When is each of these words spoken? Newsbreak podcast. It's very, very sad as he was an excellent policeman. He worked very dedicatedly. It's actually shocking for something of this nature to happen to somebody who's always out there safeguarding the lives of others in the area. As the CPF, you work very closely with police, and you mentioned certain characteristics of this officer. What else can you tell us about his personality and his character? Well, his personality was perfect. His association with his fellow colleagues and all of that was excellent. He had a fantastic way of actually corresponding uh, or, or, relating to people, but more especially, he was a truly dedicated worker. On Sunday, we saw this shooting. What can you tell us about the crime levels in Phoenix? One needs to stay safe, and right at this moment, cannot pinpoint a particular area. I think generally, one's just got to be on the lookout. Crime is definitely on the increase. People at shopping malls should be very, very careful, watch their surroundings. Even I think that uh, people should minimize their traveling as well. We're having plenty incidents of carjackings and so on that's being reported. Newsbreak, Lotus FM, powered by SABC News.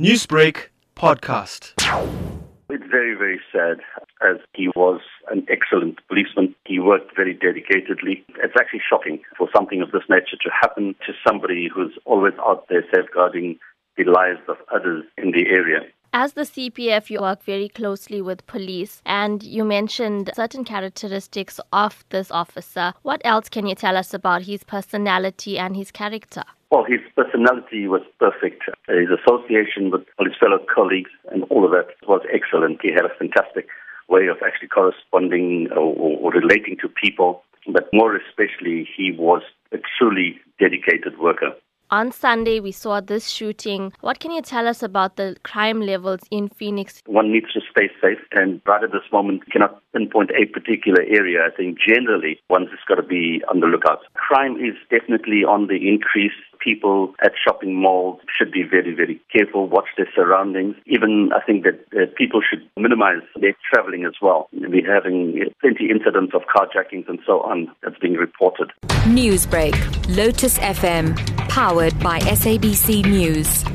Newsbreak 0.00 0.70
podcast. 0.96 1.74
It's 2.68 2.90
very, 2.90 3.14
very 3.14 3.40
sad 3.52 3.78
as 4.28 4.38
he 4.52 4.66
was 4.74 5.00
an 5.30 5.46
excellent 5.48 6.00
policeman. 6.08 6.52
He 6.66 6.80
worked 6.80 7.14
very 7.14 7.32
dedicatedly. 7.32 8.24
It's 8.42 8.54
actually 8.58 8.82
shocking 8.90 9.20
for 9.38 9.48
something 9.54 9.82
of 9.82 9.92
this 9.92 10.02
nature 10.10 10.36
to 10.42 10.50
happen 10.50 10.96
to 11.06 11.12
somebody 11.24 11.70
who's 11.72 11.96
always 12.06 12.34
out 12.44 12.66
there 12.68 12.84
safeguarding 12.92 13.60
the 13.96 14.02
lives 14.02 14.40
of 14.48 14.56
others 14.74 15.04
in 15.16 15.30
the 15.30 15.46
area. 15.46 15.82
As 16.16 16.34
the 16.34 16.42
CPF, 16.42 17.10
you 17.10 17.22
work 17.22 17.42
very 17.42 17.68
closely 17.68 18.22
with 18.22 18.46
police, 18.46 19.02
and 19.04 19.42
you 19.42 19.64
mentioned 19.64 20.30
certain 20.36 20.62
characteristics 20.64 21.58
of 21.72 22.04
this 22.10 22.30
officer. 22.30 22.94
What 23.02 23.20
else 23.24 23.48
can 23.48 23.66
you 23.66 23.74
tell 23.74 23.96
us 23.96 24.14
about 24.14 24.42
his 24.42 24.62
personality 24.62 25.58
and 25.58 25.74
his 25.74 25.90
character? 25.90 26.44
Well, 26.70 26.84
his 26.84 27.00
personality 27.16 27.88
was 27.88 28.02
perfect. 28.20 28.62
His 28.86 29.08
association 29.10 29.90
with 29.90 30.02
his 30.20 30.36
fellow 30.38 30.60
colleagues 30.72 31.10
and 31.32 31.42
all 31.50 31.64
of 31.64 31.72
that 31.72 31.88
was 32.06 32.22
excellent. 32.32 32.78
He 32.80 32.92
had 32.92 33.06
a 33.06 33.18
fantastic 33.18 33.66
way 34.08 34.28
of 34.28 34.36
actually 34.40 34.68
corresponding 34.68 35.66
uh, 35.72 35.80
or, 35.80 36.16
or, 36.18 36.30
relating 36.30 36.76
to 36.82 36.88
people, 36.88 37.42
but 37.72 37.88
more 37.92 38.14
especially, 38.14 38.88
he 38.96 39.10
was 39.10 39.42
a 39.72 39.78
truly 39.98 40.38
dedicated 40.60 41.18
worker. 41.18 41.50
On 41.90 42.10
Sunday, 42.10 42.60
we 42.60 42.72
saw 42.72 43.00
this 43.00 43.28
shooting. 43.28 43.92
What 44.00 44.18
can 44.18 44.32
you 44.32 44.40
tell 44.40 44.66
us 44.66 44.82
about 44.82 45.16
the 45.16 45.36
crime 45.42 45.82
levels 45.82 46.20
in 46.30 46.48
Phoenix? 46.48 47.02
One 47.06 47.30
needs 47.30 47.52
to 47.52 47.60
stay 47.70 47.90
safe, 48.00 48.18
and 48.32 48.60
right 48.66 48.82
at 48.82 48.90
this 48.90 49.04
moment, 49.12 49.50
cannot 49.52 49.82
pinpoint 49.92 50.30
a 50.30 50.46
particular 50.46 51.02
area. 51.02 51.40
I 51.46 51.54
think 51.54 51.78
generally, 51.78 52.40
one's 52.48 52.70
just 52.70 52.86
got 52.86 52.96
to 52.96 53.02
be 53.02 53.42
on 53.48 53.60
the 53.60 53.66
lookout. 53.66 54.00
Crime 54.34 54.56
is 54.56 54.74
definitely 54.90 55.44
on 55.44 55.68
the 55.68 55.76
increase. 55.88 56.32
People 56.58 57.14
at 57.22 57.32
shopping 57.46 57.80
malls 57.80 58.18
should 58.36 58.50
be 58.50 58.64
very, 58.68 58.92
very 58.92 59.20
careful, 59.32 59.68
watch 59.68 59.86
their 59.96 60.08
surroundings. 60.12 60.74
Even 60.86 61.30
I 61.32 61.40
think 61.44 61.62
that 61.62 61.78
uh, 61.96 62.06
people 62.16 62.40
should 62.40 62.68
minimize 62.76 63.22
their 63.40 63.54
traveling 63.72 64.04
as 64.04 64.14
well. 64.20 64.48
We're 64.52 64.92
having 64.92 65.38
plenty 65.60 65.88
incidents 65.88 66.34
of 66.34 66.42
carjackings 66.52 67.08
and 67.08 67.20
so 67.24 67.42
on 67.42 67.70
that's 67.84 67.98
being 67.98 68.14
reported. 68.14 68.72
Newsbreak, 69.06 69.76
Lotus 70.16 70.58
FM, 70.58 71.16
powered 71.48 71.96
by 72.00 72.18
SABC 72.18 73.06
News. 73.06 73.73